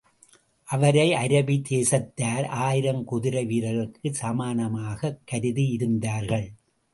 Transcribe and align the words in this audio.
அவரை 0.63 1.11
அரபி 1.13 1.63
தேசத்தார் 1.69 2.45
ஆயிரம் 2.45 3.03
குதிரை 3.03 3.45
வீரர்களுக்கு 3.45 4.13
சமானமாகக் 4.13 5.19
கருதியிருந்தார்கள். 5.31 6.47